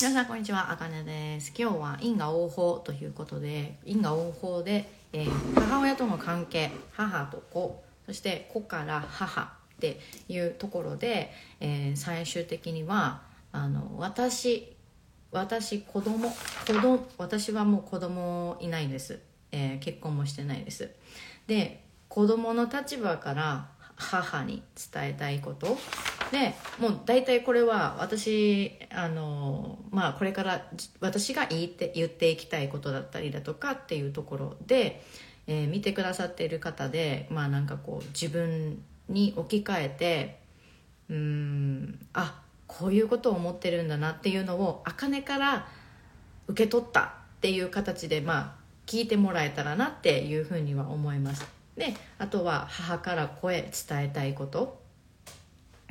[0.00, 1.52] 皆さんこんにちはあかねです。
[1.58, 9.46] 今日は因果応報ということで因果応報で、えー母親との関係母と子そして子から母っ
[9.80, 9.98] て
[10.28, 14.72] いうところで、えー最終的にはあの私
[15.32, 16.36] 私子供子
[16.72, 19.18] 供私はもう子供いないです、
[19.50, 20.90] えー結婚もしてないです。
[21.48, 24.62] で子供の立場から母に
[24.92, 25.76] 伝えたいこと
[26.30, 30.66] でもう大体これは私あのまあこれから
[31.00, 35.02] 私が言って言っていきたいことだったりだとかっていうところで、
[35.46, 40.40] えー見てくださっている方でまあなんかこう自分に置き換えて
[41.08, 45.66] うんあこういうことを思ってるんだなっていうのを茜から
[46.48, 47.04] 受け取ったっ
[47.40, 48.54] ていう形でまあ
[48.86, 51.46] 聞いてもらえたらなっていうふうには思います。
[51.76, 54.87] であとは母から子へ伝えたいこと。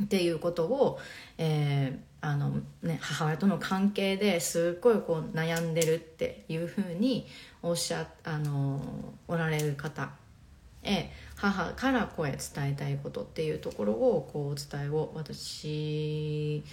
[0.03, 0.99] っていうことを、
[1.37, 7.27] えーあのね、母親との関係ですっごいこう悩んでるっていうふうに
[7.61, 8.81] おっしゃあの
[9.27, 10.09] おられる方。
[10.83, 16.63] へ母から子へ伝えたいことっていうところをこうお伝えを私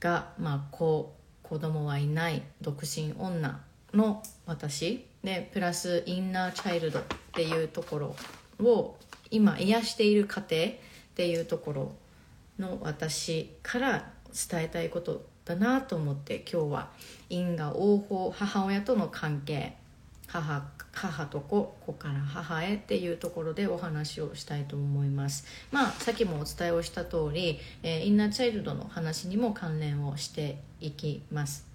[0.00, 3.60] が、まあ、子子供はいない独身女
[3.92, 5.06] の私。
[5.22, 8.16] でプラスインナーチャイルドっていうところ
[8.60, 8.96] を
[9.30, 10.68] 今癒している過程っ
[11.14, 11.92] ていうところ
[12.58, 14.10] の私から
[14.50, 16.90] 伝えたいことだなと思って今日は
[17.28, 19.76] 因果応報母親との関係。
[20.26, 25.46] 母母と子子から母へっていうところでお話をしたいと思います。
[25.70, 31.66] まあさっきもお伝えをした通り、えーインナーチャイルドの話にも関連をしていきます。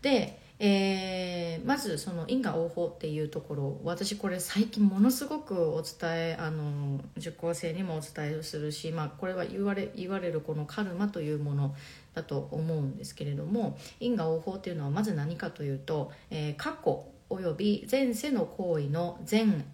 [0.00, 11.74] で、えーまずその因果応報っていうところ私これ最近ものすごくお伝えあの受講生にもお伝えするし、まあ、これは言われ言われるこのカルマというもの
[12.14, 19.64] だと思うんですけれども因果応報っていうのはまず何かというと、えー過去および前世の行為の善、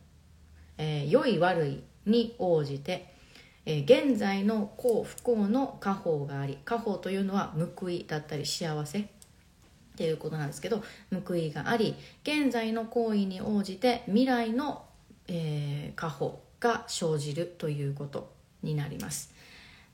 [0.78, 3.12] えー良い悪いに応じて
[3.66, 9.08] えー現在の幸不幸の果報があり果報というのは報いだったり幸せ
[10.00, 10.82] っていうことなんですけど
[11.26, 14.86] 報いがあり現在の行為に応じて未来の、
[15.28, 19.34] えー果報が生じるということになります。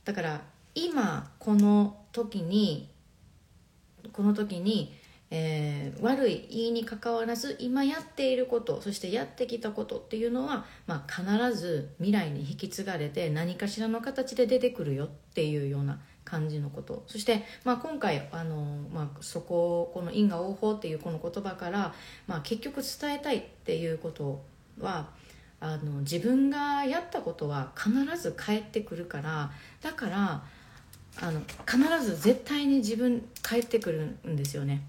[0.05, 0.41] だから
[0.75, 2.89] 今この時に
[4.13, 4.95] この時に、
[5.31, 17.05] えー悪いいいにかかわらず今やっていることそしてやってきたことっていうのは、まあ、必ず未来に引き継がれて何かしらの形で出てくるよっていうような感じのこと。
[17.07, 18.57] そして、まあ、今回あの、
[18.93, 21.95] まあ、そここの因果応報っていうこの言葉から、
[22.27, 24.43] まあ、結局伝えたいっていうこと
[24.79, 25.09] は
[25.61, 29.51] あの自分がやったことは必ず返ってくるから
[29.81, 30.43] だから
[31.23, 34.83] あの必ず絶対に自分返ってくるんですよね。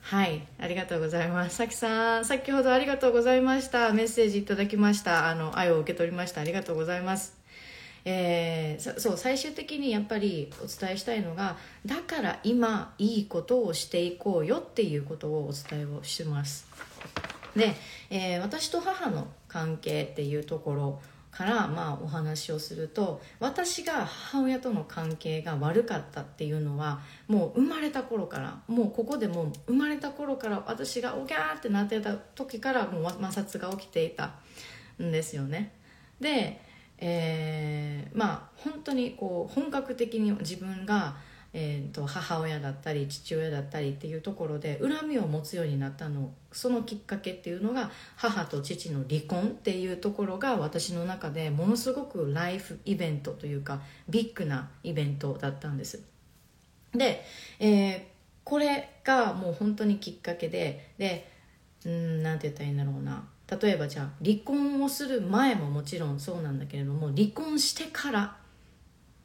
[0.00, 0.46] はい。
[0.58, 1.56] ありがとうございます。
[1.56, 3.92] さきさん先ほどありがとうございました。
[3.92, 5.28] メッセージいただきました。
[5.28, 6.40] あの愛を受け取りました。
[6.40, 7.39] ありがとうございます。
[8.04, 16.66] えーそう最終的にやっぱりお伝えしたいのがだから今いいことをしていこうよっていうことをお伝えをします。
[17.54, 17.74] で、
[18.10, 21.00] えー私と母の関係っていうところ
[21.30, 34.34] から、まあ、お話をすると私が母親との関係が悪かったっていうのはもう生まれた頃からもうここでもう生まれた頃から私がおぎゃーってなってた時からもう摩擦が起きていた
[35.00, 35.72] んですよね。
[36.20, 36.60] で、
[37.00, 41.16] えーまあ本当にこう本格的に自分が、
[41.52, 56.02] えー、と母親だったり父親だったりっていうところで恨みを持つようになったのそのきっかけっていうのが母と父の離婚っていうところが私の中でものすごくライフイベントというかビッグなイベントだったんです。
[56.92, 57.24] で、
[57.58, 58.10] えー
[58.42, 61.30] これがもう本当にきっかけでで
[61.84, 63.28] うんなんて言ったらいいんだろうな。
[63.50, 68.36] 例えばじゃあ離婚をする前ももちろんそうなんだけれども離婚してから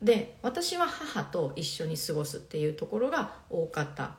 [0.02, 4.16] で私は母と一緒に過ごすっていうところが多かった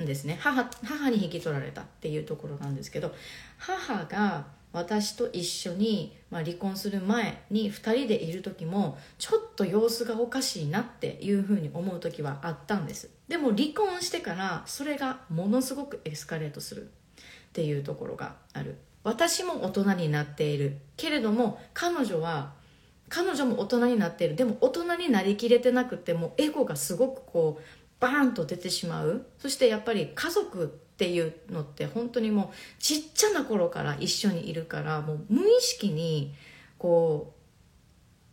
[0.00, 0.38] んですね。
[0.40, 3.14] 母母に引き取られたっていうところなんですけど
[3.58, 13.10] 母が私と一緒に、まあ、離婚する前に2人でいる時もちょっと様子がおかしいなっていうふうに思う時はあったんです。
[13.28, 16.86] でも離婚してからそれがものすごくエスカレートするっ
[17.52, 18.76] ていうところがある。
[19.02, 20.78] 私も大人になっている。
[20.96, 22.52] けれども彼女は
[23.08, 24.36] 彼女も大人になっている。
[24.36, 27.64] でも大人になりきれてなくてもエゴがすごくこう
[27.98, 29.26] バーンと出てしまう。
[29.38, 36.34] そしてやっぱり家族っていうのって本当にもうちっちゃな頃から一緒にいるからもう無意識に
[36.78, 37.34] こ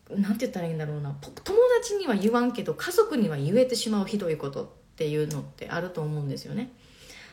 [0.09, 1.15] うなんて言ったらいいんだろうな。
[1.21, 6.71] 友達には言わんけど家族には言えてしまうひどいことっていうのってあると思うんですよね。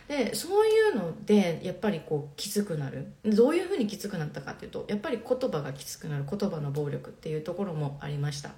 [0.08, 3.12] でそういうのでやっぱりこうきつくなる。
[3.24, 6.24] どういうふうにきつくなったかっていうとやっぱり言葉がきつくなる。
[6.30, 8.50] 言葉の暴力っていうところもありました。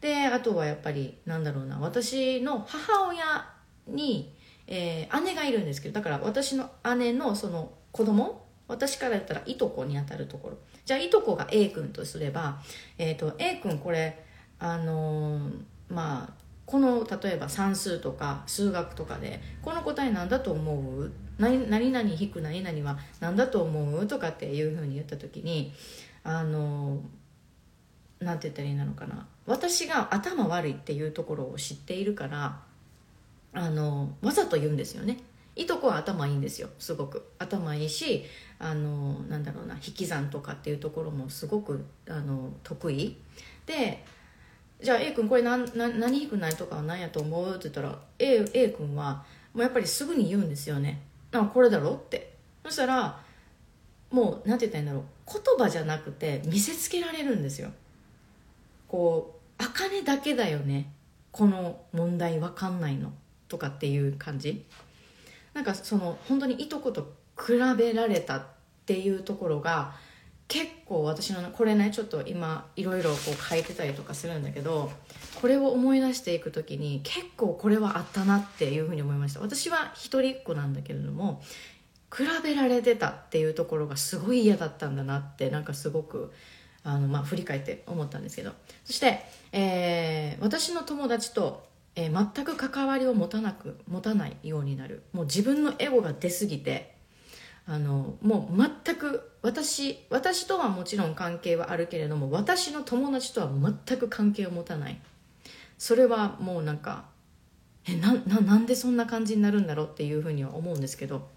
[0.00, 1.78] であとはやっぱりなんだろうな。
[1.78, 3.48] 私の母親
[3.86, 4.34] に、
[4.66, 10.58] えー、姉がいるんですけどだから私の姉のその子供私から言ったらいとこにあたるところ。
[10.84, 12.60] じゃあいとこが A 君とすれば、
[12.98, 14.22] えーと、と A 君これ
[14.58, 15.52] あのー、
[15.88, 21.12] まあこの例えば算数とか数学とかでこの答えなんだと思う？
[21.38, 24.06] 何何々引く何々は何だと思う？
[24.06, 25.72] とかっていうふうに言った時に
[26.22, 27.00] あの
[28.20, 29.26] なんて言ったらいいなのかな。
[29.46, 32.60] 私が頭悪いっていうところを知っているから
[33.52, 35.18] あのわざと言うんですよね。
[35.56, 37.30] いとこは頭いいんですよすごく。
[37.38, 38.24] 頭いいし
[38.58, 43.18] あのなんだろうな引き算とかっていうところもすごくあの得意。
[43.66, 44.02] で
[44.84, 47.50] じゃあ A 君これ何何引くないとかは何やと思う？
[47.50, 51.00] って言ったら A, A 君はもうやっぱりすぐに言うんですよね。
[51.32, 51.94] あこれだろ？
[51.94, 52.34] って。
[52.64, 53.20] そしたら
[54.10, 55.04] もう何て言ったらいいんだろう。
[55.56, 57.70] 言葉じゃなくて見せつけられるんですよ。
[58.86, 60.92] こう茜だけだよね。
[61.32, 63.12] この問題わかんないの。
[63.48, 64.64] とかっていう感じ。
[65.52, 68.42] なんかその本当にいとこと比べられたっ
[68.84, 69.94] ていうところが
[70.48, 74.92] 結構私のこれねちょっと今いろいろこう書いてたりとかするんだけど
[75.40, 79.40] これを思い出していく時に結構これはあったなっていうふうに思いました。
[79.40, 81.42] 私は一人っ子なんだけれども
[82.14, 86.32] 比べられてたっていうところがすごい嫌だったんだなってなんかすごく
[86.84, 88.52] あの、まあ、振り返って思ったんですけど。
[88.84, 91.66] そして、えー、私の友達と、
[91.96, 95.02] えー、全く関わりを持たなく持たないようになる。
[95.12, 96.93] もう自分のエゴが出すぎて
[97.66, 103.48] あのもう全く私私とはもちろん関係はあるけれども私の友達とは
[103.86, 105.00] 全く関係を持たない。
[105.78, 107.06] それはもうなんか
[107.86, 111.28] えなななんでそんな感じになるんだろうっていうふうには思うんですけど、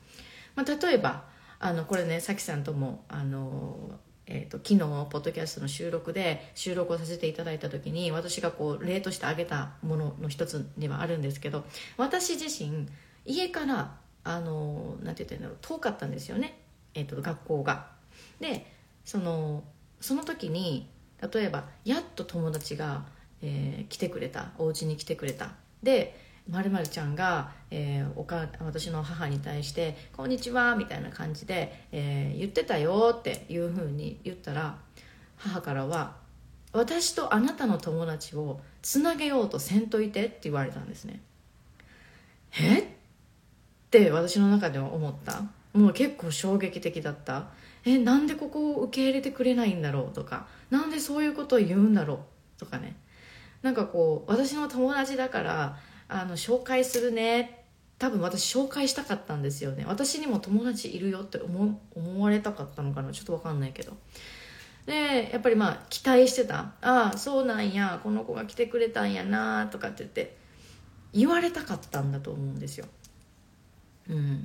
[0.56, 1.26] まあ、例えば
[1.60, 4.80] あのこれねさきさんともあの、えーと、昨日
[5.10, 11.66] ポッドキャストの収録で収録をさせていただいた時に私がこう例として挙げたものの一つにはあるんですけど
[11.98, 12.88] 私自身
[13.26, 13.96] 家から
[14.28, 16.60] あのなんて言ったらいいんだろう遠かったんですよね、
[16.94, 17.88] えーと、学校が。
[18.42, 18.70] で
[19.06, 19.64] その
[20.02, 20.90] その時に
[21.34, 23.06] 例えばやっと友達が、
[23.42, 26.20] えー、来てくれたお家に来てくれたで
[26.50, 34.78] まるちゃんが、えー、おか私の母に対して「こんにちは」みたいな感じで、えー、言ってたよっていうふうに言ったら
[35.38, 36.16] 母からは
[36.74, 41.22] 「私とあなたの友達をつなげようとせんといて」って言われたんですね。
[42.60, 42.97] え？
[43.88, 45.44] って私の中では思った。
[45.74, 47.48] もう結構衝撃的だった。
[47.86, 50.48] えなんでここを受け入れてくれないんだろうとか。
[50.70, 52.98] なんでそういうことを言うんだろうとかね。
[53.62, 55.78] なんかこう私の友達だから
[56.10, 57.64] あの紹介するね。
[57.98, 59.86] 多分私紹介したかったんですよね。
[59.88, 63.14] 私にも友達いるよって思思われたかったのかな。
[63.14, 63.94] ちょっと分かんないけど。
[64.86, 68.02] でやっぱりまあ期待してた「ああそうなんや。
[68.04, 70.38] この子が来てくれたんやな」とかって言って
[71.14, 72.86] 言われたかったんだと思うんですよ。
[74.10, 74.44] うん、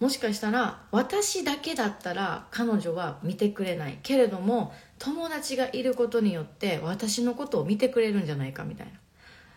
[0.00, 3.98] もしかしたら私だけだったら彼女は見てくれない。
[4.02, 8.92] けれども友達がいることによって私のことを見てくれるんじゃないかみたい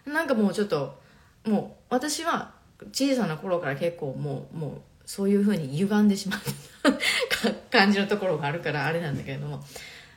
[0.05, 0.13] な。
[0.13, 0.99] なんかもうちょっと
[1.45, 2.53] もう私は
[2.91, 6.39] 小さな頃から結構もうもうそういうふうに歪んでしまっ
[7.41, 9.63] た 感じのところがあるからあれなんだけれども。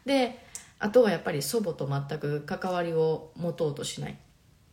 [0.04, 0.38] で
[0.78, 4.16] あとはやっぱり祖母と全く関わりを持とうとしない。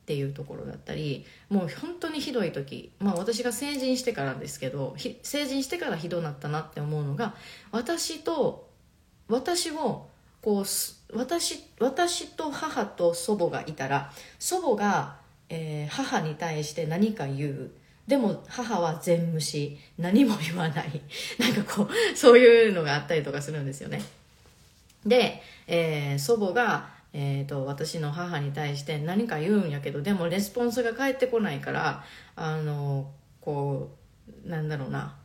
[0.07, 7.35] っていうところだったりもう本当にひどい時まあ私が成人してからですけど成人してからひどなったなって思うのが
[7.71, 8.69] 私と
[9.27, 10.07] 私を
[10.41, 15.17] こう私私と母と祖母がいたら祖母が、
[15.49, 17.71] えー、母に対して何か言う。
[18.07, 19.77] でも母は全無視。
[19.97, 21.01] 何も言わない。
[21.37, 24.01] なんかこうそういうのがあったりとかするんですよね。
[25.05, 32.03] で、えー、祖母がえーと、私の母に対して何か言うんやけどでもレスポンスが返ってこないから
[32.36, 33.09] あの
[33.41, 33.89] こ
[34.45, 35.15] うなんだろうな。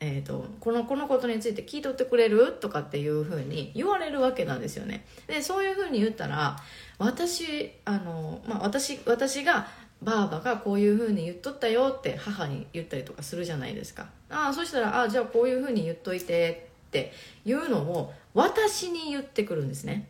[0.00, 2.58] えーと、このこのことについて聞いとってくれる？
[2.60, 5.06] とかっていうふうに言われるわけなんですよね。
[5.28, 6.58] でそういうふうに言ったら
[6.98, 9.68] 私あの、まあ、私私が
[10.02, 14.08] ばあばがこういうふうに言っとったよって母に言ったりとかするじゃないですか。
[14.28, 17.12] ああそしたらあじゃあこういうふうに言っといてって
[17.46, 20.08] いうのを私に言ってくるんですね。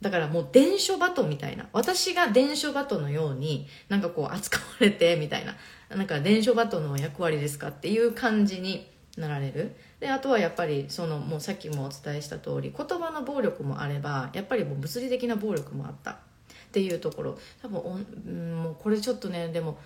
[0.00, 1.68] だからもう伝書バトみたいな。
[1.72, 5.56] 私が伝書バトのようになんかこう扱われてみたいな。
[5.94, 9.74] なんか伝書バトの役割ですかっていう感じになられる。
[9.98, 16.12] であとはやっぱりそのもうさっきもお伝えした通り言葉の暴力もあればやっぱりもう物理的な暴力もあった。
[16.12, 17.38] っていうところ。
[17.62, 19.76] 多分、うん、もうこれちょっとねでも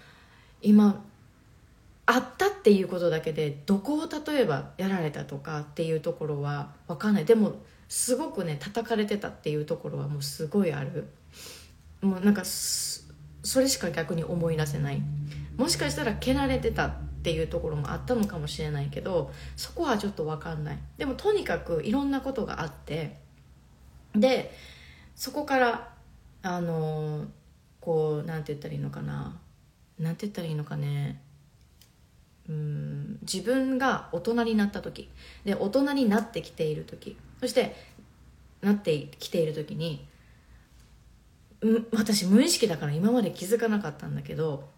[0.61, 1.03] 今
[2.07, 7.25] あったっていうことだけでどこを例えばやられたとかっていうところは分かんない。
[7.25, 7.55] でも
[7.89, 11.09] すごくね叩かれてたっていうところはもうすごいある。
[12.01, 15.03] もうなんかそれしか逆に思い出せない。
[15.57, 20.79] もしかしたら蹴られてたっていうところもあったのかもしれないけどそこはちょっと分かんない。
[20.99, 23.19] でもとにかくいろんなことがあって
[24.15, 24.53] で
[25.15, 25.95] そこから
[26.43, 27.27] あの
[27.81, 29.37] こうなんて言ったらいいのかな。
[29.99, 31.21] なんて言ったらいいのかね。
[32.49, 35.09] うん自分が大人になった時。
[35.45, 37.17] で大人になってきている時。
[37.41, 37.75] そして
[38.63, 40.07] なってきている時に
[41.93, 44.69] 私無意識だから今まで気づかなかったんだけど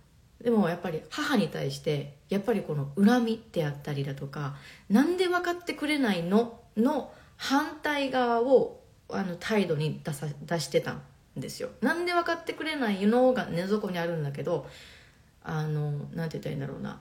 [0.43, 4.57] でもやっぱり母に対してやっぱりこの恨みであったりだとか
[4.89, 11.03] なんで分かってくれないのの反対側をあの態度に出さ出してたん
[11.37, 11.71] ですよ。
[11.81, 14.67] なんで分かってくれないのが根底にあるんだけど
[15.43, 17.01] あのなんて言ったらいいんだろうな。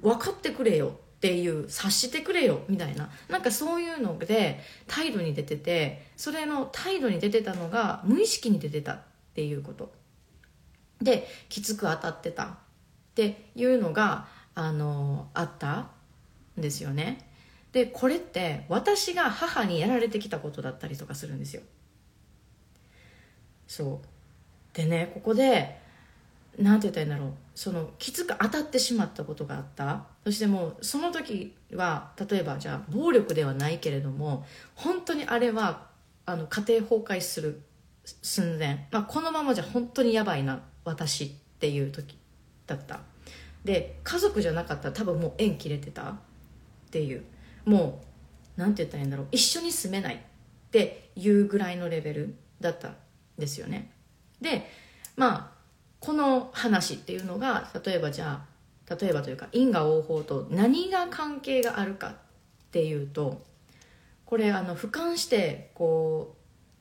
[0.00, 0.98] 分かってくれよ。
[1.22, 3.08] っていう察してくれよみたいな。
[3.28, 9.00] なんかそういうので態度に出ててそれの態度に出てたのが無意識に出てたっ
[9.32, 9.92] ていうこと。
[11.00, 12.44] できつく当たってた。
[12.44, 12.48] っ
[13.14, 14.26] ていうのが
[14.56, 15.90] あのあった
[16.58, 17.30] んですよね。
[17.70, 21.62] でこれって私が母にやられてきたことだったりとかするんですよ。
[23.68, 24.76] そう。
[24.76, 25.78] でねここで
[26.58, 27.34] 何て言ったらいいんだろう。
[27.54, 30.04] そのきつく当たってしまったことがあった。
[30.24, 35.88] そしてもうその時は例えばじゃあ暴力ではないけれども本当にあれは
[36.24, 37.62] あの家庭崩壊する
[38.04, 42.16] 寸前、まあ、このままじゃ本当にやばいな私っていう時
[42.66, 43.00] だった。
[43.64, 46.02] で家族じゃなかったら多分もう縁切れてた。
[46.02, 46.14] っ
[46.90, 47.24] ていう。
[47.64, 48.02] も
[48.56, 49.28] う何て言ったらいいんだろう。
[49.30, 50.18] 一緒に住めないっ
[50.70, 52.96] ていうぐらいのレベルだったん
[53.38, 53.92] ですよね。
[54.40, 54.68] で
[55.16, 55.51] まあ
[56.02, 58.42] この話っていうのが例えばじゃ
[58.88, 62.14] あ例えばというか因果応報と何が関係があるかっ
[62.72, 63.40] ていうと
[64.26, 66.34] これあの俯瞰してこ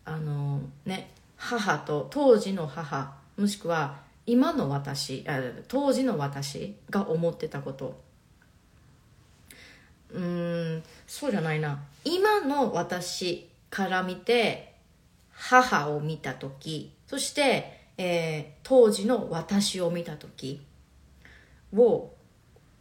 [0.08, 5.24] うあのね母と当時の母もしくは今の私
[5.68, 8.01] 当時の私が思ってたこと。
[10.13, 11.80] うんそうじゃないな。
[12.04, 14.74] 今の私から見て
[15.32, 20.65] 母を見た時そしてえー、当時の私を見た時
[21.72, 22.10] を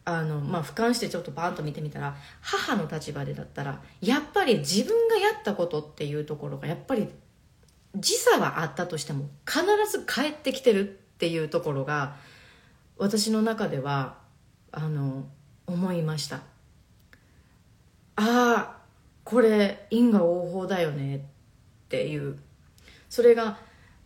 [0.07, 7.07] あの、まあ、俯瞰してちょっとバーンと見てみたら母の立場でだったらやっぱり自分がやったことっていうところがやっぱり
[7.95, 12.17] 時差はあったとしても必ず帰ってきてるっていうところが
[12.97, 14.17] 私の中では
[14.73, 15.27] あの
[15.67, 16.37] 思いました。
[16.37, 16.43] あ
[18.17, 18.77] あ
[19.25, 21.21] これ因果応報だよねっ
[21.91, 22.39] ていう。
[23.11, 23.59] それが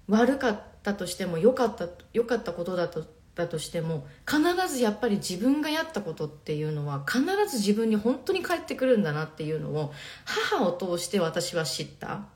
[0.08, 9.92] 悪かったったとしても良かった良かったことだとだとしても必ずやっぱり自分がやったことっていうのは必ず自分に本当に返ってくるんだなっていうのを
[10.24, 12.26] 母を通して私は知った。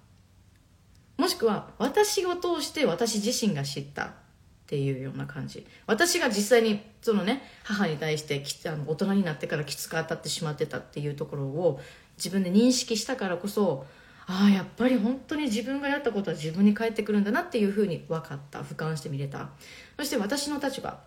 [1.19, 4.11] もしくは私を通して私自身が知ったっ
[4.67, 5.67] ていうような感じ。
[5.87, 11.81] 私が実際にそのね母に対してあの大人になってからきつく当たってしまってたっていうところを
[12.17, 13.87] 自分で認識したからこそ
[14.30, 18.61] ああやっぱり本当に自分がやったことは自分に返ってくるんだなっていうふうに分かった。
[18.61, 19.49] 俯瞰して見れた。
[19.97, 21.00] そして私の立場。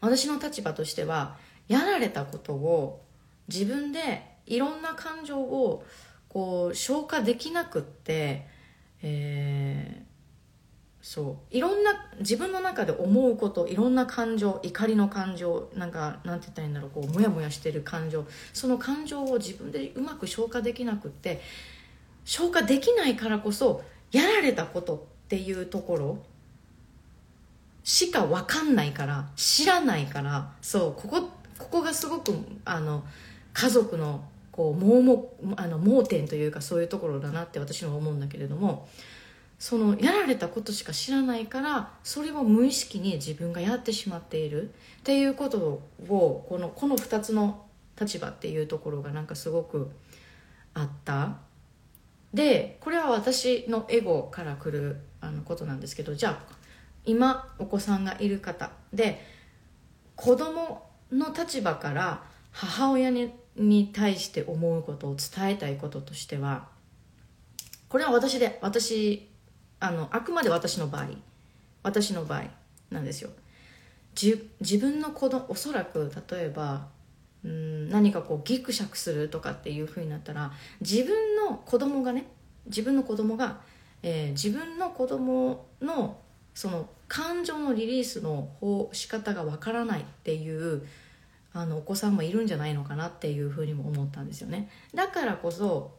[0.00, 1.36] 私の立場としては
[1.68, 3.04] やられたことを
[3.48, 5.84] 自分でいろんな感情を
[6.30, 8.46] こう消化できなくって、
[9.02, 10.04] えー、
[11.02, 11.54] そう。
[11.54, 11.90] いろんな
[12.20, 21.42] 自分の中で思うこといろんな感情怒りの感情なんかなんて言ったらいいんだろうこうモヤモヤしてる感情その感情を自分でうまく消化できなくって
[22.24, 24.98] 消化できないからこそやられたことっ
[25.28, 26.18] ていうところ
[27.82, 32.32] しか分かんないから知らないからそうここここがすごく
[32.64, 33.04] あの
[33.52, 38.88] 家族のこう盲目あの盲点というかそういうところだなって私は思うんだけれども
[39.58, 44.70] そのやられたことしか知らないからそれを無意識に自分がやってしまっている。
[45.00, 47.64] っていうことをこのこの2つの
[47.98, 49.90] 立場っていうところがなんかすごく
[50.74, 51.36] あった。
[52.34, 56.54] でこれは私のエゴから来るあのことなんですけどじゃあ
[57.04, 58.70] 今お子さんがいる方。
[58.92, 59.24] で
[60.16, 62.22] 子供の立場から
[62.52, 66.68] 母親にに対して思うことを伝えたいこととしては
[67.88, 69.28] これは私で私
[69.80, 71.08] あのあくまで私の場合。
[71.82, 72.44] 私の場合
[72.90, 73.30] なんですよ。
[74.14, 76.88] 自分の子供おそらく例えば
[77.44, 82.26] うん何かこうギクシャクするとかっていうふうになったら自分の子供がね
[82.66, 83.60] 自分の子供が、
[84.02, 86.18] えー、自分の子供の
[86.54, 90.86] その感情のリリースの方仕方がわからないっていう
[91.52, 94.70] あのお子さんもいるんじゃないのかなっていうふうにも思ったんですよね。
[94.94, 95.98] だからこそ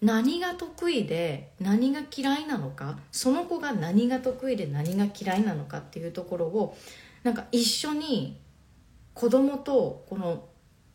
[0.00, 6.76] 何が得意で何が嫌いなのかその子が何が得意で何が嫌いなのかっていうところを
[7.22, 8.40] なんか一緒に
[9.12, 10.44] 子供とこの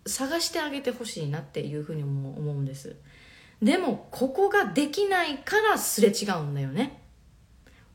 [0.05, 2.95] 探してあげてほしいなっていうふうに思うんです。
[3.61, 7.01] でもここができないからすれ違うんだよね。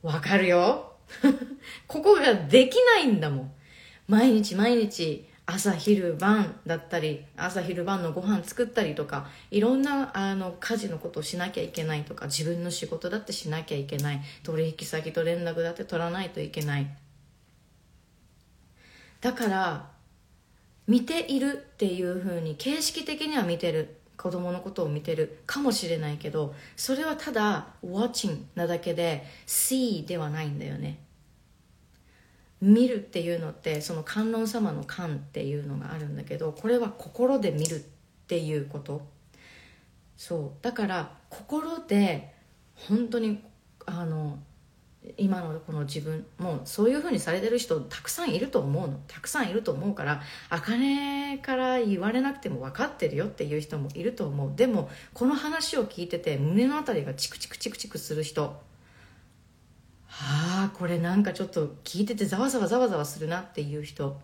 [0.01, 0.93] わかるよ。
[1.87, 3.53] ここができないんだもん。
[4.07, 16.87] 毎日毎日朝昼晩だったり朝昼晩のご飯作ったりとかいろんなあの家事のことをしなきゃいけないとか自分の仕事だってしなきゃいけない取引先と連絡だって取らないといけない。
[19.19, 19.89] だから
[20.91, 30.99] 見ているっていうふうに形式的には見てる子供のことを見てるかもしれないけどそれはただ watching なだけで see ではないんだよね。
[32.59, 37.79] 見るっていうのってその観音様の観っていうのがあるんだけどこれは心で見るっ
[38.27, 39.01] ていうこと。
[40.17, 40.51] そう。
[40.61, 42.35] だから心で
[42.75, 43.41] 本当に
[43.85, 44.39] あの
[45.17, 48.99] 今のこの自分もうそういうふうにされてる人たくさんいると思うの。
[49.07, 54.53] たくさんいると思うから茜かねから言われなくても分かってるよっていう人もいると思う。
[54.55, 58.43] でもこの話を聞いてて胸の辺りがチクチクチクチクする人。
[60.05, 64.19] はあこれなんかちょっと聞いててざわざわざわざわするなっていう人。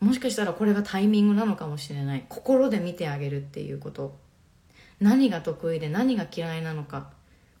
[0.00, 2.24] もしかしたらこれがタイミングなのかもしれない。
[2.28, 4.16] 心で見てあげるっていうこと。
[5.00, 7.13] 何が得意で何が嫌いなのか。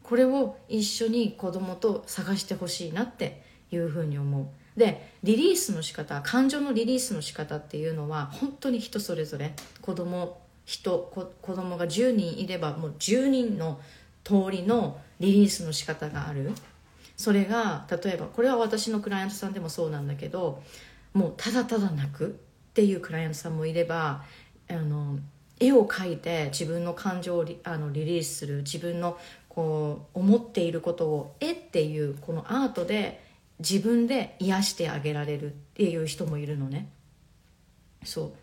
[0.04, 3.42] これを一緒に子供と探してほしいなって
[3.72, 4.46] いうふうに思う。
[4.78, 9.54] でリリースの仕方感情のリリースの仕方っていうのは本当に人それぞれ。
[9.80, 13.80] 子供人子供が10人いればもう10人の
[14.22, 16.52] 通りのリリースの仕方がある。
[17.16, 20.62] それが例えばこれは私のクライアントさんでもそうなんだけど
[21.12, 22.30] もうただただ泣くっ
[22.74, 24.24] ていうクライアントさんもいれば
[24.68, 25.18] あの
[25.60, 29.16] 絵を描いて自分の感情をリあのリリースする自分の
[29.54, 33.22] こう思っていることを絵っていうこのアートで
[33.60, 36.90] 自分で癒してあげられるっていう人もいるのね。
[38.04, 38.34] そ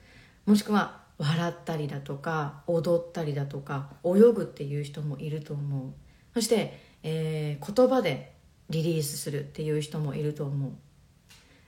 [0.47, 0.49] う。
[0.49, 5.91] もしくは笑ったりだとか踊ったりだとか泳ぐっていう人もいると思う。
[6.33, 8.33] そして、えー、言葉で
[8.69, 10.71] リリースするっていう人もいると思う。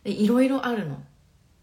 [0.06, 1.04] でいろいろあるの。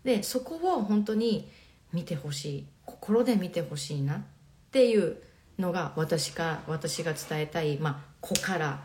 [0.04, 1.50] でそこを本当に
[1.94, 2.66] 見てほしい。
[2.84, 4.22] 心で見てほしいなっ
[4.70, 5.16] ていう
[5.60, 8.80] のが私か私が伝えたい、まあ、子から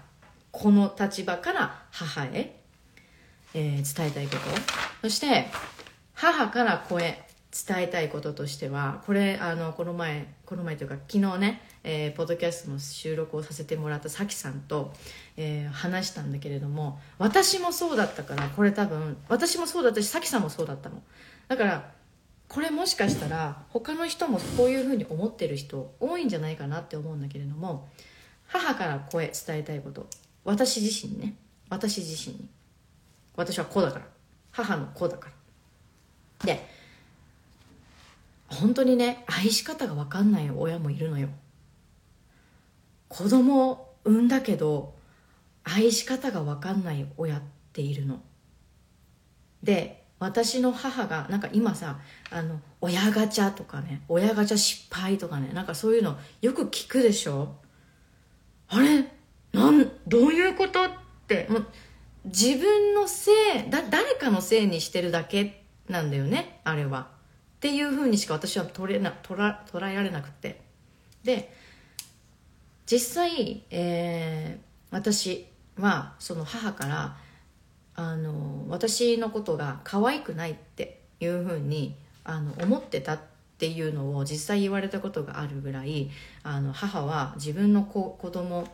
[0.51, 2.55] この立場から母へ、
[3.53, 4.39] えー、伝えたいこと。
[5.01, 5.47] そして
[6.13, 7.25] 母から子へ
[7.67, 14.91] 伝えたいこととしてはこれあのこの前この前というか昨日ね、えー、ポッドキャストの収録をさせてもらったさきさんと、
[15.37, 21.01] えー、話したんだけれども私もそうだったからこれ多分私もそうだったしさきさんもそうだったの。
[21.47, 21.91] だから
[22.47, 27.87] これもしかしたら他の人もこういうふうに思ってる人多いんじゃないかなって思うんだけれども
[28.47, 30.07] 母から声伝えたいこと。
[30.43, 31.35] 私自身ね。
[31.69, 32.47] 私自身に。
[33.35, 34.05] 私は子だから。
[34.51, 35.29] 母の子だか
[36.39, 36.45] ら。
[36.45, 36.67] で
[38.47, 41.29] 本当にね愛し方が分かんない親もいるのよ。
[43.09, 44.93] 子供を産んだけど
[45.63, 47.41] 愛し方が分かんない親っ
[47.73, 48.21] ているの。
[49.63, 51.99] で私の母がなんか今さ
[52.31, 57.55] あの親ガチャとかね親ガチャ失敗とかねなんかそういうのよく聞くでしょ？
[58.69, 59.11] あれ？
[59.51, 60.89] なんどういうことっ
[61.27, 61.47] て？
[61.49, 61.65] もう
[62.25, 63.31] 自分のせ
[63.67, 67.09] いだ誰かのせいにしてるだけなんだよねあれは。
[67.57, 70.61] っていうふうにしか私は捉えな捉捉えられなくて。
[71.23, 71.53] で
[72.85, 75.47] 実際、えー、私
[75.79, 77.17] はその母から
[77.95, 83.19] あの私のことが可愛くないっていうふうにあの思ってたっ
[83.57, 86.09] ていうのを実際言われたことがあるぐらい
[86.43, 88.67] あの母は自分の子子供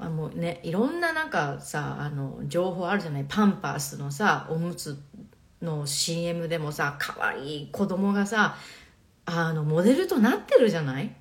[0.00, 3.26] あもうねいろんななんかさあの情報あるじゃない？
[3.28, 4.98] パンパースのさおむつ
[5.62, 8.56] の CM でもさ可愛い子供がさ
[9.26, 11.14] あのモデルとなってるじゃない？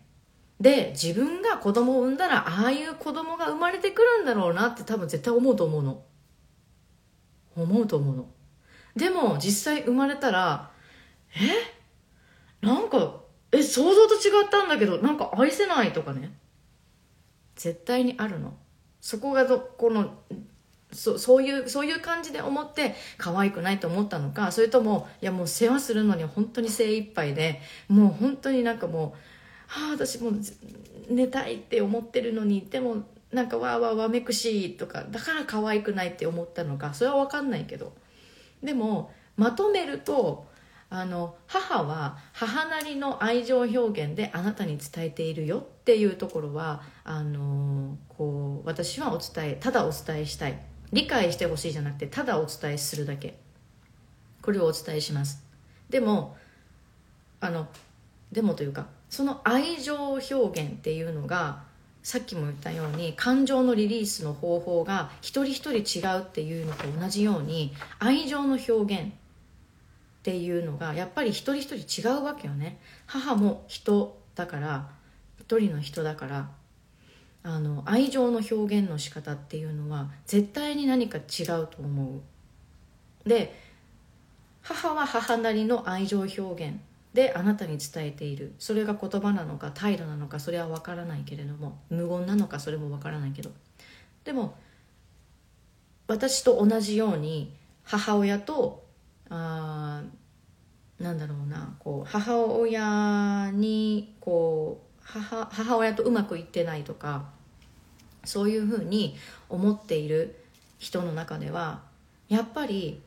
[0.60, 6.02] で自分が子供を産んだらああいう子供が生まれてくるんだろうなって多分絶対思うと思うの。
[7.64, 8.28] 思うと思うの。
[8.96, 10.72] でも実際生まれたら
[11.36, 12.66] え？
[12.66, 16.32] なんかえ想像と違ったんだけどなんか愛せないとかね。
[17.56, 18.56] 絶対にあるの。
[19.02, 20.20] そこがどこの
[20.92, 29.12] そそういうそういう感じで思って可愛くないと思ったのかそれともいやもう世話するのに本当に精一杯でもう本当になんかもう
[29.68, 30.34] はあ私もう
[31.10, 37.94] 寝たいって思ってるのにでもなんかわーわーわめくしいとかだから可愛くないって思ったのかそれは分かんないけど。
[38.64, 40.48] でもまとめると
[40.90, 50.60] あの母は母なりの愛情表現であなたに伝えているよっていうところはあのこう私はお伝えただお伝えしたい。
[50.94, 53.38] 理解してほしいじゃなくてただお伝えするだけ。
[54.42, 55.44] これをお伝えします。
[55.90, 56.38] でも
[57.42, 57.68] あの
[58.32, 61.64] でもというかその愛情表現っていうのが
[62.08, 69.12] さっきも言ったように感情のリリースの方法が一人一人違うっていうのと同じように愛情の表現っ
[70.24, 72.80] ていうのがやっぱり一人一人違うわけよね。
[73.08, 74.88] 母も人だから
[75.42, 76.50] 一人の人だから
[77.44, 82.22] あの愛情の表現の仕方っていうのは絶対に何か違うと思
[83.26, 83.28] う。
[83.28, 83.54] で
[84.62, 86.80] 母は母なりの愛情表現。
[87.18, 88.54] であなたに伝えている。
[88.60, 93.50] それが言葉なのか態度なのかそれは分からないけれども無言なのかそれも分からないけど。
[94.24, 94.56] でも
[96.06, 98.86] 私と同じように母親と
[99.32, 100.04] あ
[101.00, 107.30] なんだろうなこう母親にこう母母親とうまくいってないとか
[108.26, 109.16] そういうふうに
[109.50, 110.36] 思っている
[110.78, 111.82] 人の中では
[112.30, 113.02] やっぱり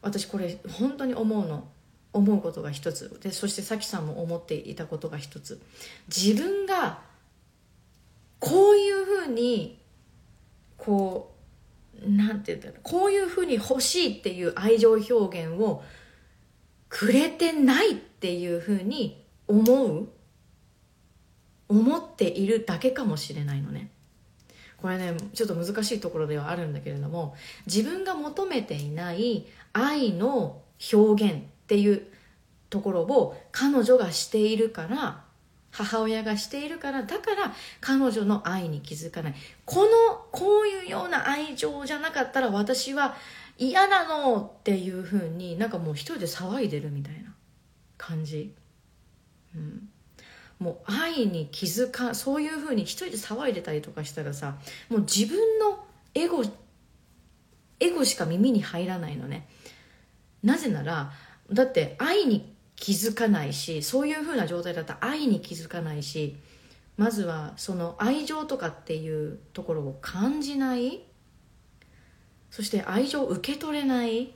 [0.00, 1.68] 私これ本当に思うの。
[2.14, 3.20] 思うことが一つ。
[3.20, 5.60] でそしてさきさんも思っていたことが一つ。
[6.06, 7.00] 自分が
[8.38, 9.78] こういうふうに
[10.78, 11.34] こ
[12.02, 12.80] うなんて言うんだろう。
[12.82, 15.82] こういうふうに欲しいっていう愛情表現を
[16.88, 20.08] くれてないっていうふうに思う
[21.68, 23.90] 思っているだけかもしれないのね。
[24.76, 27.34] これねちょっと難しいところではあるんだけれども
[27.66, 30.60] 自分が求めていない愛の
[30.92, 32.06] 表現っていう
[32.70, 35.24] ところを彼女がしているから
[35.70, 39.34] 母親がしているからだから彼女の愛に気づかない。
[39.64, 39.90] この
[40.30, 43.16] こういうような愛情じゃなかったら私は
[43.58, 47.34] 嫌なのっていうふうになんかもう一人で騒いでるみたいな
[47.98, 48.54] 感じ、
[49.54, 49.88] うん、
[50.60, 54.56] もう愛に気づかそういうふうに一人で騒いでたりとかしたらさ
[54.88, 56.44] もう自分のエゴ
[57.80, 59.48] エゴしか耳に入らないのね。
[60.44, 61.10] なぜなら
[61.52, 66.36] だって愛に気づかないしそういう風な状態だったら愛に気づかないし
[66.96, 71.02] まずはその愛情とかっていうところを感じない。
[72.50, 74.32] そして愛情を受け取れない。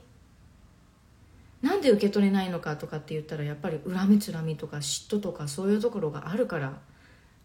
[1.61, 6.79] なんで受け取れないのかとかって言ったらやっぱり恨みつらみとか嫉妬とかそういうところがあるから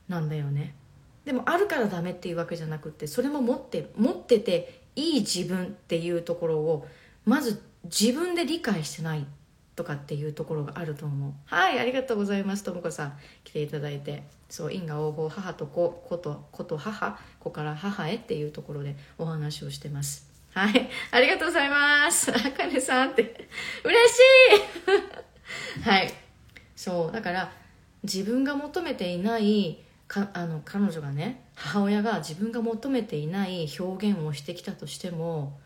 [0.08, 0.74] なんだよね。
[1.24, 6.86] でもあるからダメっていうわけじゃなくてそれも持って持ってていい自分っていうところを
[7.24, 9.26] まず自分で理解してない。
[9.76, 11.32] とかっていうところがあると思う。
[11.46, 13.18] はいありがとうございますともこさん。
[13.42, 14.22] 来ていただいて。
[14.48, 20.30] そう因果応報母と子子と子と母子から母へっていうところでお話をしてます。
[20.52, 22.30] はいありがとうございます。
[22.30, 23.48] あかねさんって。
[23.82, 24.20] 嬉し
[25.82, 25.82] い。
[25.82, 26.12] はい。
[26.76, 27.52] そうだから
[28.02, 35.58] 自分が求めていないかあの彼女がね母親が自分が求めていない表現をしてきたとしても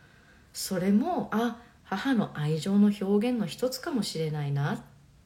[0.52, 4.78] それもあ母の愛情の表現の一つかもしれないなっ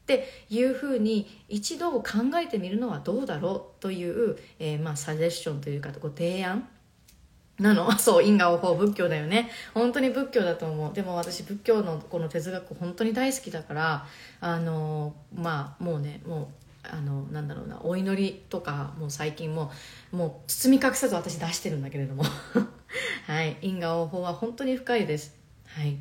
[0.07, 2.05] ていうふうに一度考
[2.43, 6.69] えてみるのはどうだろうという、えー、まあサジェッションというかご提案
[7.59, 7.91] なの。
[7.99, 9.51] そう因果応報仏教だよね。
[9.75, 10.95] 本当に仏教だと思う。
[10.95, 14.07] でも私仏教のこの哲学本当に大好きだから
[14.41, 16.47] あのまあもうねもう
[16.85, 19.73] あのなんだろうなお祈りとかもう最近も
[20.13, 22.25] もう包み隠さず私出してるんだけれども。
[23.27, 23.57] はい。
[23.63, 25.37] 因果応報は本当に深いです。
[25.67, 25.97] はい。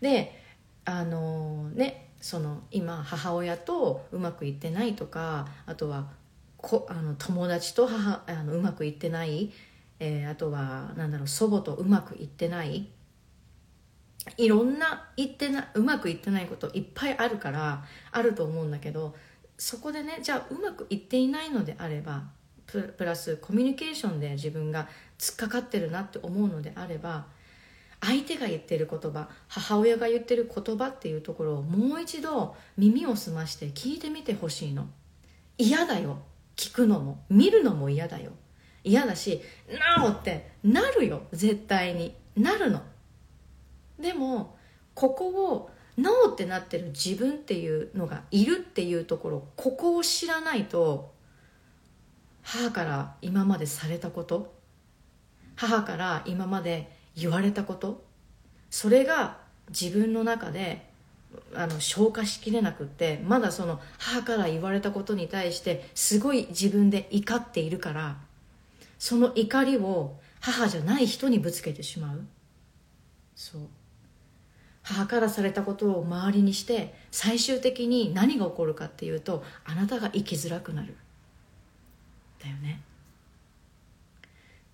[0.00, 0.40] で
[0.84, 6.08] あのねその今母親とうまくいってないとかあとは
[6.56, 9.52] こあの友達と母あのうまくいってない、
[10.00, 12.88] えー、あとはなんだろう祖母とうまくいってない
[14.36, 19.14] いろんな言ってなうまくいってないこといっぱいあるからあると思うんだけど
[19.58, 22.24] そこでねじゃあうまくいっていないのであれば
[22.66, 27.26] プラスコミュニケーションで自分が突っかかってるなって思うのであれば
[28.00, 34.88] 相手が言ってる言葉母親が言ってる言葉っていうところをもう一度耳を澄まして聞いてみてほしいの。
[35.58, 36.18] 嫌だよ。
[36.56, 37.24] 聞くのも。
[37.28, 38.32] 見るのも嫌だよ。
[38.84, 39.42] 嫌だし
[39.96, 41.22] 「なお!」ってなるよ。
[41.32, 42.14] 絶対に。
[42.36, 42.82] なるの。
[43.98, 44.56] でも
[44.94, 51.14] ここを「ノー」ってなってる自分っていうのがいるっていうところここを知らないと
[52.42, 54.54] 母から今までされたこと
[55.56, 58.04] 母から今まで言われたこと？
[58.70, 59.38] それが
[59.70, 60.88] 自分の中で
[61.54, 68.16] あの消化しきれなくってまだその母から言われたことに対してすごい自分で怒っているから
[68.98, 72.24] その怒りを母じゃない人にぶつけてしまう。
[73.34, 73.62] そう。
[74.82, 80.94] 母からされたことを周りにして最終的に何が起こるかっていうとあなたが生きづらくなる。
[82.42, 82.80] だよね。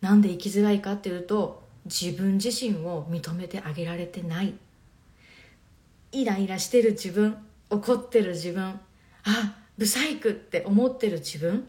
[0.03, 4.55] なんで生きづらいかっていうと自分自身を認めてあげられてない。
[6.13, 7.37] イライラしてる自分
[7.71, 8.79] 怒ってる自分
[9.25, 11.67] あブサイクって思ってる自分。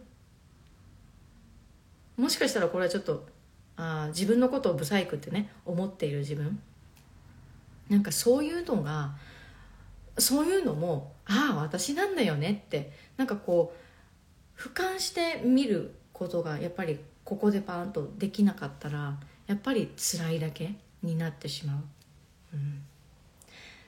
[2.18, 3.26] もしかしたらこれはちょっと
[3.76, 6.60] あ自分のことをブサイクってね思っている自分。
[7.90, 9.16] なんかそういうのが
[10.18, 13.74] そういうのもああ私なんだよねってなんかこ
[14.58, 19.18] う俯瞰して見ることがやっぱりここでパーンとできなかったら
[19.48, 21.78] やっぱり辛いだけになってしまう、
[22.54, 22.82] うん、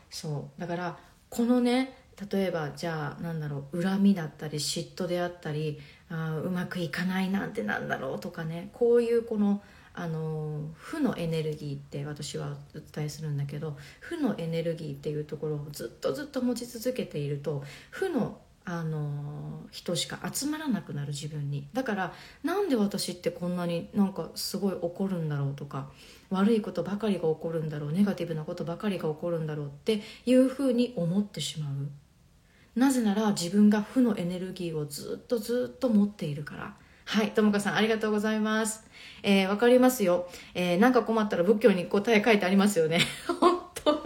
[0.09, 0.61] そう。
[0.61, 0.97] だから
[1.29, 1.97] このね
[2.31, 9.61] 例えばじゃあなんだろう恨みだったり嫉妬であったりあうまくいかないなんてなんだろうとかねこういうこの
[9.97, 25.89] あの負のエネルギーって私はお伝えするんだけど負のエネルギーっていうところをずっとずっと持ち続けていると負のあの人しか集まらなくなる自分にだからなんで私ってこんなになんかすごい怒るんだろうとか
[26.31, 36.75] 悪いことばかりが起こるんだろうネガティブなことばかりが起こるんだろうっていうふうに思ってしまうなぜなら自分が負のエネルギーをずっとずっと持っているから
[37.05, 38.83] はい、ともかさんありがとうございます。
[39.21, 40.27] えー、わかりますよ。
[40.55, 42.99] えー、なんか困ったら仏教に答え書いてありますよね。
[43.39, 44.03] 本当こ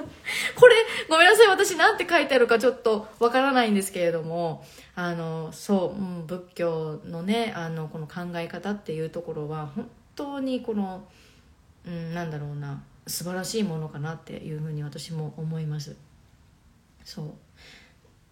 [0.68, 0.76] れ、
[1.10, 1.48] ごめんなさい。
[1.48, 4.64] 私なんて書いてあるかちょっとわからないんですけれども、
[4.96, 11.08] あの、そう、うん、仏教のね、あの、この考え方っていうところは、本当にこの、
[11.86, 15.96] うん、なんだろうな、素晴らしいものかなっていうふうに私も思います。
[17.04, 17.34] そう。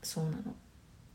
[0.04, 0.56] そうなの。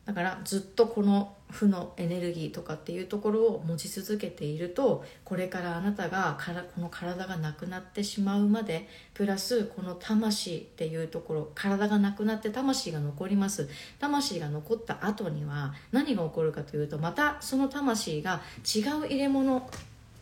[0.05, 13.69] だからずっとこの負のエネルギーとかっていうところを持ち続けているとこれからあなたがからこの体がなくなってしまうまでプラスこの魂っていうところ体がなくなって魂が残ります。
[14.01, 19.69] 魂が残った後には何が起こるかというとまたその魂が違う入れ物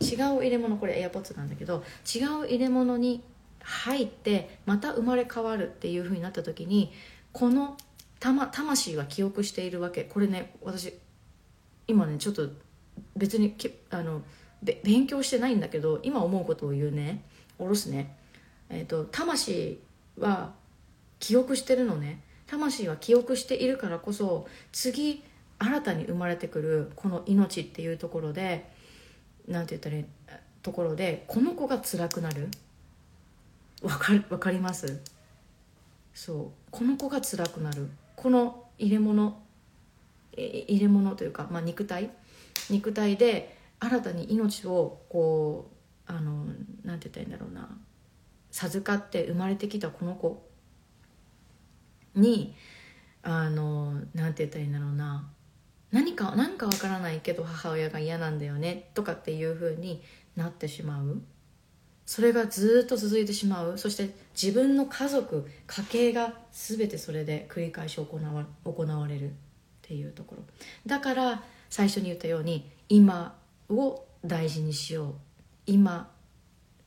[0.01, 3.23] 違う入れ物これエアポッツなんだけど違う入れ物に
[3.63, 6.91] 入ってまた生まれ変わるっていうふうになった時に
[7.31, 7.77] この
[8.21, 10.03] 魂は記憶しているわけ。
[10.03, 10.93] これね私
[11.87, 12.49] 今ねちょっと
[13.17, 13.57] 別に
[13.89, 14.21] あの
[14.83, 17.23] 勉強してないんだけど今思うことを言うね。
[17.57, 18.15] 下ろすね。
[18.69, 19.79] えっ、ー、と魂
[20.19, 20.53] は
[21.19, 22.21] 記憶してるのね。
[22.45, 25.23] 魂は記憶しているからこそ次
[25.57, 28.69] 新たに生まれてくるこの命っていうところで
[29.47, 30.05] 何て言ったらいい
[30.61, 32.49] ところでこの子が辛くなる？
[33.81, 35.01] わかかります？
[36.13, 36.47] そう。
[36.69, 37.89] この子が辛くなる。
[38.15, 39.41] この入れ物
[40.33, 42.09] 入れ物というか、まあ、肉体？
[42.69, 45.71] 肉体で新たに命をこ
[46.07, 46.45] うあの
[46.83, 47.77] なんて言ったらいいんだろうな。
[48.51, 50.47] 授かって生まれてきたこの子
[52.15, 52.55] に
[53.23, 55.29] あのなんて言ったらいいんだろうな。
[55.91, 60.01] 何か何かわからないけど母親が嫌なんだよねとかっていうふうに
[60.35, 61.21] なってしまう。
[62.11, 63.77] それがずっと続いてしまう。
[63.77, 69.31] そして自分の家族家計が全てそれで繰り返し行わ行われるっ
[69.81, 70.43] ていうところ。
[70.85, 73.37] だから最初に言ったように今
[73.69, 75.13] を大事にしよう。
[75.65, 76.11] 今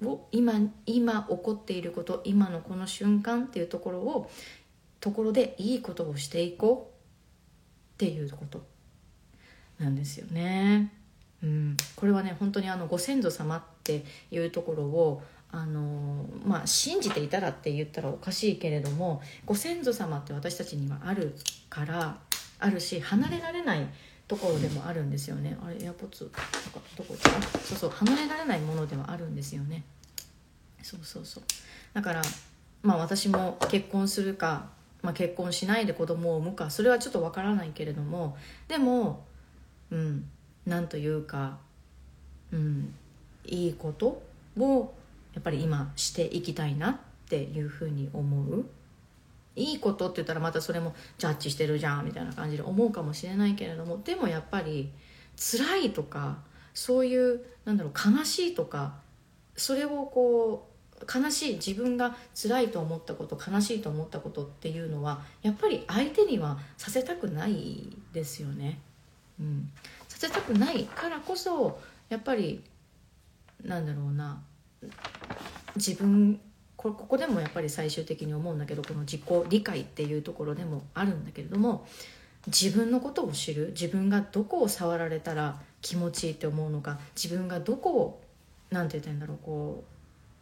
[0.02, 4.30] を今今起こっていること今のこの瞬間っていうところを
[5.00, 8.62] ところでいいことをしていこうっていうこと
[9.78, 10.92] なんですよね。
[11.44, 21.36] うん、これはね本当にあのご先祖様っていうところをあのまあ、信じていたらって言ったらおかしいけれどもご先祖様って私たちにはある
[21.70, 22.18] から
[22.58, 23.86] あるし離れられない
[24.26, 25.56] ところでもあるんですよね。
[25.64, 26.28] あれエアポッツ
[26.96, 27.18] どこ行っ
[27.52, 27.58] た？
[27.60, 29.84] そうそう離れられないものではあるんですよね。
[30.82, 31.44] そうそうそう。
[31.92, 32.22] だから
[32.82, 34.70] まあ私も結婚するか、
[35.02, 39.24] まあ、結婚しないで子供を産むかそれはちょっとわからないけれどもでも
[39.92, 40.28] うん。
[40.66, 41.58] なんというか、
[42.52, 42.94] うん、
[43.44, 44.22] いいこと
[44.58, 44.94] を
[45.34, 46.96] やっぱり今していきたいなっ
[47.28, 48.64] ていうふうに思う
[49.56, 54.90] いいことって言ったらまたそれもジャッジしてるじゃんみたいな感じで思うかもしれないけれどもでもやっぱり
[55.36, 56.38] 辛いとか
[56.72, 58.94] そういうなんだろう悲しいとか
[59.56, 60.74] それをこう
[61.12, 68.80] 悲しい自分が辛いと思ったこと悲しいと思ったことっていうのはやっぱり相手にはさせたくないですよね。
[69.40, 69.70] うん、
[70.14, 72.62] させたくないからこそやっぱり
[73.64, 74.40] なんだろうな。
[75.76, 76.38] 自分
[76.76, 81.86] ここでもやっぱり最終的に思うんだけどこの自己理解っていうところでもあるんだけれども
[82.46, 88.22] 自分のことを知る自分がどこを触られたら気持ちいいって思うのか自分がどこを
[88.70, 89.84] 何て言ったんだろうこ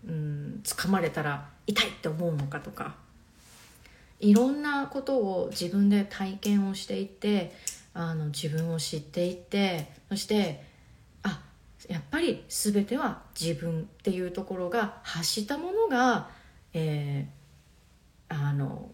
[0.04, 2.96] ううん掴まれたら痛いって思うのかとか
[4.18, 7.52] いろんなことを自分で体験をしていって
[7.94, 10.64] あの自分を知っていってそして
[11.22, 11.42] あ
[11.88, 16.31] やっぱり全ては自分っていうところが発したものが、
[16.72, 18.90] えー、あの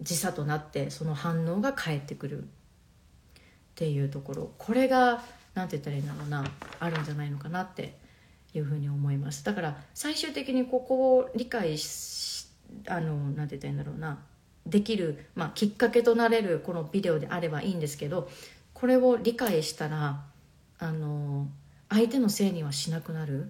[0.00, 2.46] 時差となってその反応が返ってくるっ
[3.74, 4.52] ていうところ。
[4.58, 5.22] これが
[5.54, 6.44] 何て言ったらいいんだろうな
[6.80, 7.96] あるんじゃないのかなって
[8.54, 9.44] いうふうに思います。
[9.44, 12.48] だから最終的にここを理解し
[12.88, 14.18] あの何て言ったらいいんだろうな
[14.66, 18.28] できる、まあ、きっかけとなれるこのビデオであればいいんですけど
[18.74, 20.24] これを理解したら
[20.78, 21.48] あの
[21.88, 23.48] 相手のせいにはしなくなるっ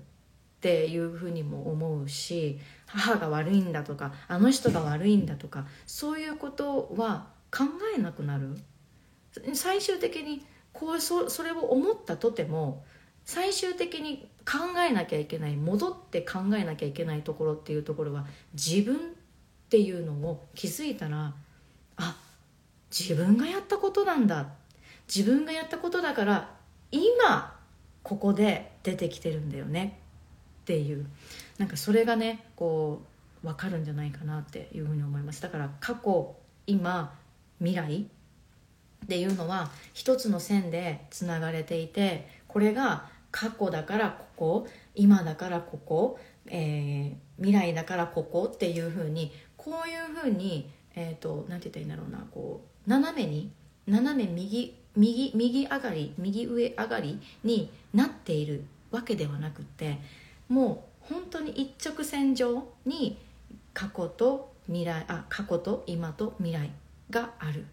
[0.60, 7.64] ていうふうにも思うし母が悪いんだとかあの人が悪いんだとかそういうことは考
[7.96, 8.56] えなくなる。
[9.52, 12.84] 最終的にこうそそれを思ったとても
[13.24, 19.15] 最終的に考えなきゃいけない戻って考えなきゃいけないところっていうところは自分
[19.66, 21.34] っていうのを気づいたら
[21.96, 22.16] あ
[22.90, 24.46] 自分がやったことなんだ。
[25.14, 26.50] 自分がやったことだから
[26.90, 27.54] 今
[28.02, 29.98] ここで出てきてるんだよね。
[30.62, 31.06] っていう。
[31.58, 33.02] なんかそれがねこ
[33.42, 35.42] う分かるんじゃないかなっていうふうに思います。
[35.42, 37.12] だから過去今
[37.58, 49.32] 未来っていうのは一つの線でつながれていてこれが過去だからここ今だからここ、えー、未来だからここっていうふうに
[49.66, 53.50] こういうふうにえっ、ー、と何て言ったらいいんだろうなこう斜めに
[53.88, 59.98] 斜め右右右上がり右上上がりになっているわけではなくて
[60.48, 63.18] もう本当に一直線上に
[63.74, 66.70] 過去と未来あ過去と今と未来
[67.10, 67.66] がある。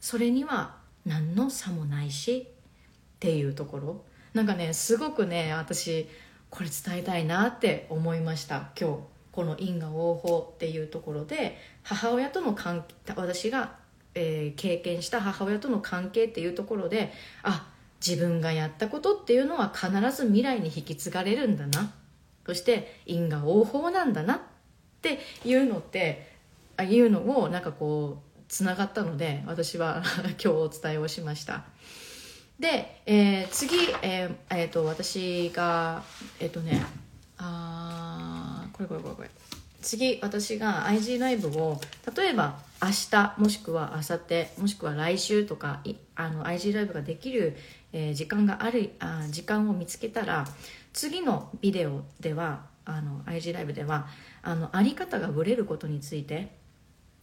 [0.00, 4.04] それには何の差もないしっていうところ。
[4.32, 6.08] なんかねすごくね私
[6.48, 9.11] これ伝えたいなって思いました今日。
[9.32, 13.76] この因果応報っていうところで母親との関係私が、
[14.14, 17.66] えー、経験した母親との関係っていうところであ
[18.06, 21.92] 自分がやったことっていうのは必ず未来に引き継がれるんだな。
[22.44, 24.40] そして因果応報なんだなっ
[25.00, 26.32] ていうのって
[26.76, 30.02] あいうのをなんかこうつながったので私は
[30.34, 31.64] 今日お伝えをしました。
[32.58, 36.02] で、えー、次、えーえーと、私が
[36.38, 36.84] えっ、ー、とね
[37.38, 38.31] あこ
[38.82, 39.30] れこれこれこれ
[39.80, 41.80] 次私が IG ライブを
[42.16, 45.80] 例えば明日もしくは明後日もしくは来週とか
[46.14, 47.56] あの IG ライブができる、
[47.92, 50.46] えー、時間があるあ時間を見つけたら
[50.92, 54.06] 次のビデオではあの IG ライブでは
[54.42, 56.62] あのあり方がぶれることについて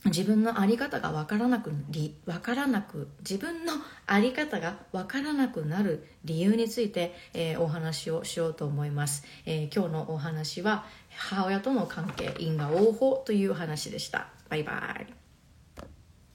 [0.06, 3.74] 自分の在り方が分からなく分からなく自分の
[4.08, 10.86] 在り方が分からなくなる理由について、えー、お話をしようと思います、えー、今日のお話は
[11.19, 14.29] 母親との関係因果応報という話でした。
[14.47, 15.18] バイバイ。